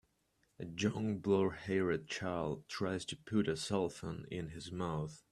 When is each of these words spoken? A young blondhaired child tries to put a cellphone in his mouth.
A 0.59 0.65
young 0.65 1.19
blondhaired 1.21 2.07
child 2.07 2.67
tries 2.67 3.05
to 3.05 3.15
put 3.15 3.47
a 3.47 3.51
cellphone 3.55 4.27
in 4.29 4.49
his 4.49 4.71
mouth. 4.71 5.21